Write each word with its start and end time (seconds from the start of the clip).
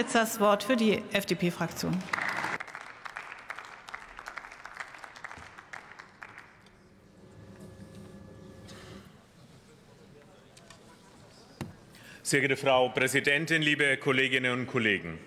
jetzt 0.00 0.14
das 0.14 0.40
Wort 0.40 0.62
für 0.62 0.76
die 0.76 1.02
FDP-Fraktion. 1.12 1.94
Sehr 12.22 12.40
geehrte 12.40 12.56
Frau 12.56 12.88
Präsidentin, 12.88 13.60
liebe 13.60 13.98
Kolleginnen 13.98 14.52
und 14.52 14.66
Kollegen! 14.68 15.18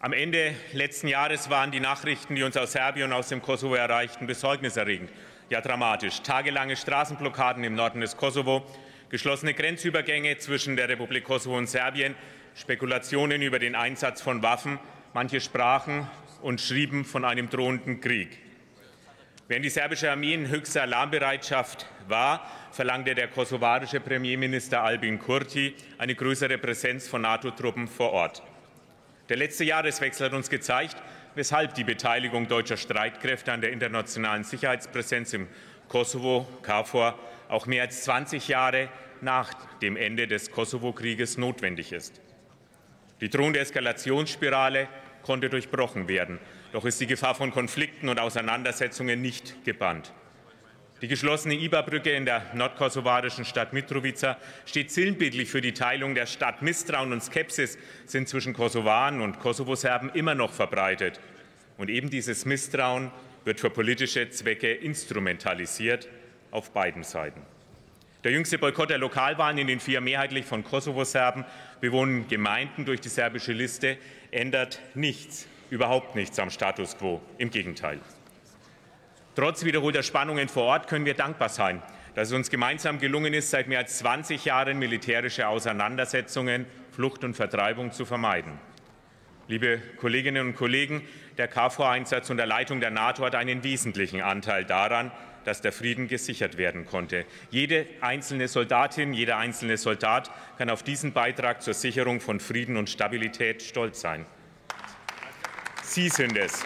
Am 0.00 0.12
Ende 0.12 0.54
letzten 0.74 1.08
Jahres 1.08 1.48
waren 1.48 1.70
die 1.70 1.80
Nachrichten, 1.80 2.34
die 2.34 2.42
uns 2.42 2.58
aus 2.58 2.72
Serbien 2.72 3.06
und 3.06 3.12
aus 3.14 3.30
dem 3.30 3.40
Kosovo 3.40 3.74
erreichten, 3.74 4.26
besorgniserregend, 4.26 5.10
ja 5.48 5.62
dramatisch. 5.62 6.20
Tagelange 6.20 6.76
Straßenblockaden 6.76 7.64
im 7.64 7.74
Norden 7.74 8.02
des 8.02 8.18
Kosovo, 8.18 8.66
geschlossene 9.08 9.54
Grenzübergänge 9.54 10.36
zwischen 10.36 10.76
der 10.76 10.90
Republik 10.90 11.24
Kosovo 11.24 11.56
und 11.56 11.70
Serbien, 11.70 12.14
Spekulationen 12.54 13.42
über 13.42 13.58
den 13.58 13.74
Einsatz 13.74 14.22
von 14.22 14.42
Waffen. 14.42 14.78
Manche 15.12 15.40
sprachen 15.40 16.08
und 16.42 16.60
schrieben 16.60 17.04
von 17.04 17.24
einem 17.24 17.48
drohenden 17.48 18.00
Krieg. 18.00 18.38
Während 19.46 19.64
die 19.64 19.70
serbische 19.70 20.10
Armee 20.10 20.34
in 20.34 20.48
höchster 20.48 20.82
Alarmbereitschaft 20.82 21.86
war, 22.08 22.48
verlangte 22.72 23.14
der 23.14 23.28
kosovarische 23.28 24.00
Premierminister 24.00 24.82
Albin 24.82 25.18
Kurti 25.18 25.74
eine 25.98 26.14
größere 26.14 26.56
Präsenz 26.56 27.08
von 27.08 27.22
NATO-Truppen 27.22 27.86
vor 27.86 28.12
Ort. 28.12 28.42
Der 29.28 29.36
letzte 29.36 29.64
Jahreswechsel 29.64 30.26
hat 30.26 30.32
uns 30.32 30.48
gezeigt, 30.48 30.96
weshalb 31.34 31.74
die 31.74 31.84
Beteiligung 31.84 32.48
deutscher 32.48 32.76
Streitkräfte 32.76 33.52
an 33.52 33.60
der 33.60 33.72
internationalen 33.72 34.44
Sicherheitspräsenz 34.44 35.34
im 35.34 35.46
Kosovo, 35.88 36.48
KFOR, 36.62 37.18
auch 37.48 37.66
mehr 37.66 37.82
als 37.82 38.04
20 38.04 38.48
Jahre 38.48 38.88
nach 39.20 39.52
dem 39.80 39.96
Ende 39.96 40.26
des 40.26 40.50
Kosovo-Krieges 40.50 41.36
notwendig 41.36 41.92
ist. 41.92 42.20
Die 43.20 43.30
drohende 43.30 43.60
Eskalationsspirale 43.60 44.88
konnte 45.22 45.48
durchbrochen 45.48 46.08
werden. 46.08 46.38
Doch 46.72 46.84
ist 46.84 47.00
die 47.00 47.06
Gefahr 47.06 47.34
von 47.34 47.52
Konflikten 47.52 48.08
und 48.08 48.18
Auseinandersetzungen 48.18 49.20
nicht 49.20 49.64
gebannt. 49.64 50.12
Die 51.02 51.08
geschlossene 51.08 51.54
IBA-Brücke 51.54 52.10
in 52.10 52.24
der 52.24 52.54
nordkosovarischen 52.54 53.44
Stadt 53.44 53.72
Mitrovica 53.72 54.38
steht 54.64 54.90
sinnbildlich 54.90 55.50
für 55.50 55.60
die 55.60 55.74
Teilung 55.74 56.14
der 56.14 56.26
Stadt. 56.26 56.62
Misstrauen 56.62 57.12
und 57.12 57.22
Skepsis 57.22 57.78
sind 58.06 58.28
zwischen 58.28 58.54
Kosovaren 58.54 59.20
und 59.20 59.38
Kosovo-Serben 59.38 60.10
immer 60.14 60.34
noch 60.34 60.52
verbreitet. 60.52 61.20
Und 61.76 61.90
eben 61.90 62.10
dieses 62.10 62.44
Misstrauen 62.46 63.10
wird 63.44 63.60
für 63.60 63.70
politische 63.70 64.30
Zwecke 64.30 64.72
instrumentalisiert 64.72 66.08
auf 66.50 66.70
beiden 66.70 67.02
Seiten. 67.02 67.42
Der 68.24 68.32
jüngste 68.32 68.56
Boykott 68.56 68.88
der 68.88 68.96
Lokalwahlen 68.96 69.58
in 69.58 69.66
den 69.66 69.80
vier 69.80 70.00
mehrheitlich 70.00 70.46
von 70.46 70.64
Kosovo-Serben 70.64 71.44
bewohnten 71.82 72.26
Gemeinden 72.26 72.86
durch 72.86 73.02
die 73.02 73.10
serbische 73.10 73.52
Liste 73.52 73.98
ändert 74.30 74.80
nichts, 74.94 75.46
überhaupt 75.68 76.14
nichts 76.14 76.38
am 76.38 76.48
Status 76.48 76.96
quo. 76.96 77.20
Im 77.36 77.50
Gegenteil. 77.50 78.00
Trotz 79.34 79.66
wiederholter 79.66 80.02
Spannungen 80.02 80.48
vor 80.48 80.62
Ort 80.62 80.88
können 80.88 81.04
wir 81.04 81.12
dankbar 81.12 81.50
sein, 81.50 81.82
dass 82.14 82.28
es 82.28 82.34
uns 82.34 82.48
gemeinsam 82.48 82.98
gelungen 82.98 83.34
ist, 83.34 83.50
seit 83.50 83.68
mehr 83.68 83.80
als 83.80 83.98
20 83.98 84.46
Jahren 84.46 84.78
militärische 84.78 85.46
Auseinandersetzungen, 85.46 86.64
Flucht 86.92 87.24
und 87.24 87.34
Vertreibung 87.34 87.92
zu 87.92 88.06
vermeiden. 88.06 88.58
Liebe 89.48 89.82
Kolleginnen 89.98 90.46
und 90.46 90.56
Kollegen, 90.56 91.02
der 91.36 91.48
KFOR-Einsatz 91.48 92.30
unter 92.30 92.46
Leitung 92.46 92.80
der 92.80 92.90
NATO 92.90 93.22
hat 93.22 93.34
einen 93.34 93.62
wesentlichen 93.64 94.22
Anteil 94.22 94.64
daran, 94.64 95.12
dass 95.44 95.60
der 95.60 95.72
Frieden 95.72 96.08
gesichert 96.08 96.56
werden 96.56 96.86
konnte. 96.86 97.24
Jede 97.50 97.86
einzelne 98.00 98.48
Soldatin, 98.48 99.12
jeder 99.14 99.36
einzelne 99.36 99.76
Soldat 99.76 100.30
kann 100.58 100.70
auf 100.70 100.82
diesen 100.82 101.12
Beitrag 101.12 101.62
zur 101.62 101.74
Sicherung 101.74 102.20
von 102.20 102.40
Frieden 102.40 102.76
und 102.76 102.90
Stabilität 102.90 103.62
stolz 103.62 104.00
sein. 104.00 104.26
Sie 105.82 106.08
sind 106.08 106.36
es, 106.36 106.64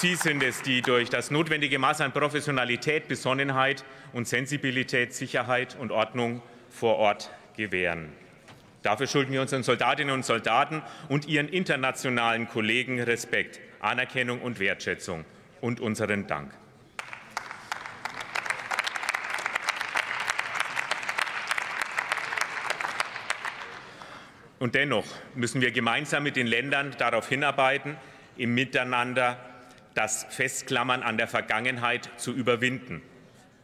Sie 0.00 0.14
sind 0.14 0.42
es, 0.42 0.62
die 0.62 0.80
durch 0.80 1.10
das 1.10 1.30
notwendige 1.30 1.78
Maß 1.78 2.00
an 2.00 2.12
Professionalität, 2.12 3.06
Besonnenheit 3.06 3.84
und 4.14 4.26
Sensibilität 4.26 5.12
Sicherheit 5.12 5.76
und 5.78 5.92
Ordnung 5.92 6.40
vor 6.70 6.96
Ort 6.96 7.30
gewähren. 7.54 8.10
Dafür 8.80 9.06
schulden 9.06 9.32
wir 9.32 9.42
unseren 9.42 9.62
Soldatinnen 9.62 10.14
und 10.14 10.24
Soldaten 10.24 10.80
und 11.10 11.28
ihren 11.28 11.50
internationalen 11.50 12.48
Kollegen 12.48 12.98
Respekt, 12.98 13.60
Anerkennung 13.80 14.40
und 14.40 14.58
Wertschätzung 14.58 15.26
und 15.60 15.80
unseren 15.80 16.26
Dank. 16.26 16.50
Und 24.60 24.74
dennoch 24.74 25.06
müssen 25.34 25.62
wir 25.62 25.70
gemeinsam 25.70 26.22
mit 26.22 26.36
den 26.36 26.46
Ländern 26.46 26.94
darauf 26.98 27.26
hinarbeiten, 27.30 27.96
im 28.36 28.54
Miteinander 28.54 29.38
das 29.94 30.26
Festklammern 30.28 31.02
an 31.02 31.16
der 31.16 31.28
Vergangenheit 31.28 32.10
zu 32.18 32.34
überwinden. 32.34 33.00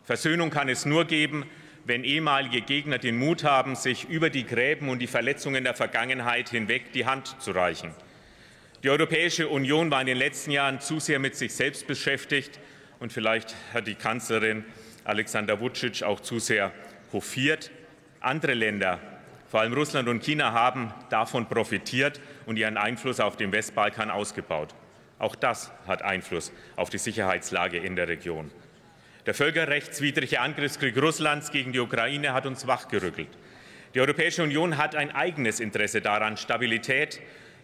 Versöhnung 0.04 0.48
kann 0.48 0.70
es 0.70 0.86
nur 0.86 1.04
geben, 1.04 1.44
wenn 1.84 2.02
ehemalige 2.02 2.62
Gegner 2.62 2.96
den 2.96 3.18
Mut 3.18 3.44
haben, 3.44 3.76
sich 3.76 4.08
über 4.08 4.30
die 4.30 4.46
Gräben 4.46 4.88
und 4.88 5.00
die 5.00 5.06
Verletzungen 5.06 5.64
der 5.64 5.74
Vergangenheit 5.74 6.48
hinweg 6.48 6.92
die 6.94 7.04
Hand 7.04 7.36
zu 7.42 7.50
reichen. 7.50 7.90
Die 8.82 8.88
Europäische 8.88 9.48
Union 9.48 9.90
war 9.90 10.00
in 10.00 10.06
den 10.06 10.16
letzten 10.16 10.50
Jahren 10.50 10.80
zu 10.80 10.98
sehr 10.98 11.18
mit 11.18 11.36
sich 11.36 11.52
selbst 11.52 11.86
beschäftigt 11.86 12.58
und 13.00 13.12
vielleicht 13.12 13.54
hat 13.74 13.86
die 13.86 13.96
Kanzlerin 13.96 14.64
Alexander 15.04 15.60
Vucic 15.60 16.02
auch 16.04 16.20
zu 16.20 16.38
sehr 16.38 16.72
hofiert. 17.12 17.70
Andere 18.20 18.54
Länder, 18.54 18.98
vor 19.48 19.60
allem 19.60 19.72
Russland 19.72 20.08
und 20.08 20.22
China, 20.22 20.52
haben 20.52 20.92
davon 21.10 21.46
profitiert 21.46 22.20
und 22.46 22.56
ihren 22.56 22.76
Einfluss 22.76 23.20
auf 23.20 23.36
dem 23.36 23.52
Westbalkan 23.52 24.10
ausgebaut. 24.10 24.74
Auch 25.18 25.34
das 25.34 25.72
hat 25.86 26.02
Einfluss 26.02 26.52
auf 26.76 26.90
die 26.90 26.98
Sicherheitslage 26.98 27.78
in 27.78 27.96
der 27.96 28.08
Region. 28.08 28.50
Der 29.24 29.34
völkerrechtswidrige 29.34 30.40
Angriffskrieg 30.40 30.96
Russlands 31.00 31.50
gegen 31.50 31.72
die 31.72 31.80
Ukraine 31.80 32.32
hat 32.32 32.46
uns 32.46 32.66
wachgerüttelt. 32.66 33.28
Die 33.94 34.00
Europäische 34.00 34.42
Union 34.42 34.76
hat 34.76 34.94
ein 34.94 35.14
eigenes 35.14 35.58
Interesse 35.58 36.00
daran, 36.00 36.36
Stabilität 36.36 37.20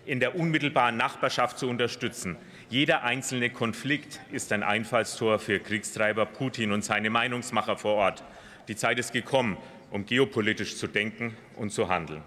in 0.07 0.19
der 0.19 0.35
unmittelbaren 0.35 0.97
Nachbarschaft 0.97 1.59
zu 1.59 1.69
unterstützen. 1.69 2.37
Jeder 2.69 3.05
einzelne 3.05 3.51
Konflikt 3.51 4.21
ist 4.33 4.53
ein 4.53 4.63
Einfallstor 4.63 5.39
für 5.39 5.61
Kriegstreiber 5.61 6.27
Putin 6.27 6.73
und 6.73 6.85
seine 6.85 7.11
Meinungsmacher 7.11 7.77
vor 7.77 7.95
Ort. 7.95 8.25
Die 8.69 8.77
Zeit 8.77 8.99
ist 8.99 9.13
gekommen, 9.13 9.57
um 9.93 10.05
geopolitisch 10.07 10.77
zu 10.77 10.87
denken 10.87 11.37
und 11.57 11.71
zu 11.71 11.89
handeln. 11.89 12.23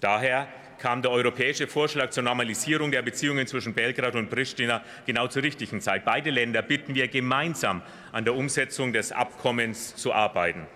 Daher 0.00 0.48
kam 0.78 1.02
der 1.02 1.12
europäische 1.12 1.66
Vorschlag 1.66 2.10
zur 2.10 2.24
Normalisierung 2.24 2.90
der 2.90 3.02
Beziehungen 3.02 3.46
zwischen 3.46 3.74
Belgrad 3.74 4.16
und 4.16 4.28
Pristina 4.28 4.82
genau 5.06 5.28
zur 5.28 5.42
richtigen 5.42 5.80
Zeit. 5.80 6.04
Beide 6.04 6.30
Länder 6.30 6.62
bitten 6.62 6.94
wir 6.94 7.08
gemeinsam 7.08 7.82
an 8.12 8.24
der 8.24 8.34
Umsetzung 8.34 8.92
des 8.92 9.12
Abkommens 9.12 9.94
zu 9.94 10.12
arbeiten. 10.12 10.66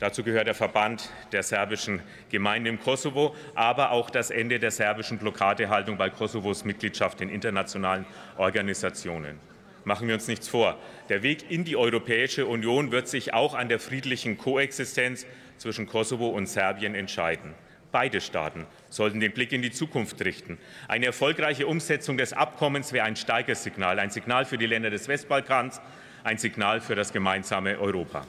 Dazu 0.00 0.22
gehört 0.22 0.48
der 0.48 0.54
Verband 0.54 1.10
der 1.32 1.42
serbischen 1.42 2.02
Gemeinden 2.28 2.66
im 2.66 2.80
Kosovo, 2.80 3.34
aber 3.54 3.92
auch 3.92 4.10
das 4.10 4.30
Ende 4.30 4.58
der 4.58 4.70
serbischen 4.70 5.18
Blockadehaltung 5.18 5.96
bei 5.96 6.10
Kosovos 6.10 6.64
Mitgliedschaft 6.64 7.20
in 7.20 7.28
internationalen 7.28 8.04
Organisationen. 8.36 9.38
Machen 9.84 10.08
wir 10.08 10.14
uns 10.14 10.28
nichts 10.28 10.48
vor. 10.48 10.78
Der 11.10 11.22
Weg 11.22 11.50
in 11.50 11.64
die 11.64 11.76
Europäische 11.76 12.46
Union 12.46 12.90
wird 12.90 13.06
sich 13.06 13.34
auch 13.34 13.54
an 13.54 13.68
der 13.68 13.78
friedlichen 13.78 14.38
Koexistenz 14.38 15.26
zwischen 15.58 15.86
Kosovo 15.86 16.28
und 16.28 16.46
Serbien 16.46 16.94
entscheiden. 16.94 17.54
Beide 17.92 18.20
Staaten 18.20 18.66
sollten 18.88 19.20
den 19.20 19.32
Blick 19.32 19.52
in 19.52 19.62
die 19.62 19.70
Zukunft 19.70 20.24
richten. 20.24 20.58
Eine 20.88 21.06
erfolgreiche 21.06 21.66
Umsetzung 21.66 22.16
des 22.16 22.32
Abkommens 22.32 22.92
wäre 22.92 23.06
ein 23.06 23.14
starkes 23.14 23.62
Signal, 23.62 23.98
ein 23.98 24.10
Signal 24.10 24.46
für 24.46 24.58
die 24.58 24.66
Länder 24.66 24.90
des 24.90 25.06
Westbalkans, 25.06 25.80
ein 26.24 26.38
Signal 26.38 26.80
für 26.80 26.96
das 26.96 27.12
gemeinsame 27.12 27.78
Europa. 27.78 28.26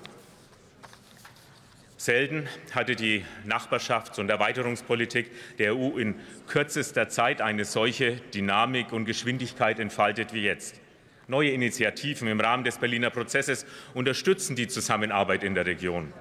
Selten 1.97 2.47
hatte 2.73 2.95
die 2.95 3.25
Nachbarschafts- 3.47 4.19
und 4.19 4.29
Erweiterungspolitik 4.29 5.31
der 5.57 5.75
EU 5.75 5.97
in 5.97 6.15
kürzester 6.45 7.09
Zeit 7.09 7.41
eine 7.41 7.65
solche 7.65 8.17
Dynamik 8.17 8.91
und 8.91 9.05
Geschwindigkeit 9.05 9.79
entfaltet 9.79 10.33
wie 10.33 10.43
jetzt. 10.43 10.79
Neue 11.27 11.51
Initiativen 11.51 12.27
im 12.27 12.39
Rahmen 12.39 12.63
des 12.63 12.77
Berliner 12.77 13.09
Prozesses 13.09 13.65
unterstützen 13.93 14.55
die 14.55 14.67
Zusammenarbeit 14.67 15.43
in 15.43 15.55
der 15.55 15.65
Region 15.65 16.13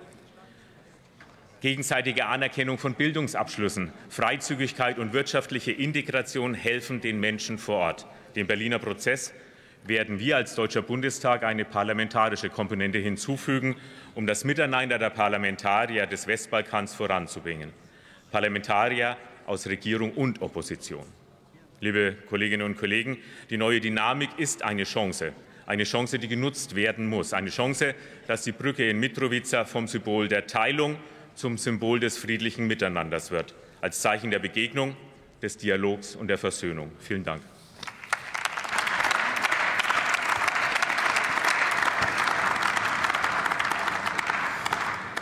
gegenseitige 1.64 2.26
Anerkennung 2.26 2.76
von 2.76 2.92
Bildungsabschlüssen, 2.92 3.90
Freizügigkeit 4.10 4.98
und 4.98 5.14
wirtschaftliche 5.14 5.72
Integration 5.72 6.52
helfen 6.52 7.00
den 7.00 7.18
Menschen 7.18 7.56
vor 7.56 7.76
Ort. 7.76 8.06
Dem 8.36 8.46
Berliner 8.46 8.78
Prozess 8.78 9.32
werden 9.86 10.18
wir 10.18 10.36
als 10.36 10.56
Deutscher 10.56 10.82
Bundestag 10.82 11.42
eine 11.42 11.64
parlamentarische 11.64 12.50
Komponente 12.50 12.98
hinzufügen, 12.98 13.76
um 14.14 14.26
das 14.26 14.44
Miteinander 14.44 14.98
der 14.98 15.08
Parlamentarier 15.08 16.04
des 16.04 16.26
Westbalkans 16.26 16.92
voranzubringen. 16.92 17.72
Parlamentarier 18.30 19.16
aus 19.46 19.66
Regierung 19.66 20.12
und 20.12 20.42
Opposition. 20.42 21.06
Liebe 21.80 22.16
Kolleginnen 22.28 22.64
und 22.66 22.76
Kollegen, 22.76 23.18
die 23.50 23.56
neue 23.56 23.80
Dynamik 23.80 24.30
ist 24.38 24.62
eine 24.62 24.84
Chance. 24.84 25.32
Eine 25.66 25.84
Chance, 25.84 26.18
die 26.18 26.28
genutzt 26.28 26.74
werden 26.74 27.06
muss. 27.06 27.32
Eine 27.32 27.50
Chance, 27.50 27.94
dass 28.26 28.42
die 28.42 28.52
Brücke 28.52 28.88
in 28.88 29.00
Mitrovica 29.00 29.64
vom 29.64 29.88
Symbol 29.88 30.28
der 30.28 30.46
Teilung 30.46 30.96
zum 31.34 31.58
Symbol 31.58 32.00
des 32.00 32.18
friedlichen 32.18 32.66
Miteinanders 32.66 33.30
wird. 33.30 33.54
Als 33.80 34.00
Zeichen 34.00 34.30
der 34.30 34.38
Begegnung, 34.38 34.96
des 35.44 35.58
Dialogs 35.58 36.16
und 36.16 36.28
der 36.28 36.38
Versöhnung. 36.38 36.90
Vielen 36.98 37.22
Dank. 37.22 37.42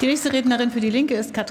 Die 0.00 0.06
nächste 0.06 0.32
Rednerin 0.32 0.70
für 0.70 0.80
die 0.80 0.90
Linke 0.90 1.14
ist 1.14 1.32
Katrin 1.32 1.50